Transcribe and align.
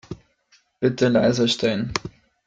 Bitte 0.79 1.09
leiser 1.09 1.47
stellen. 1.47 1.93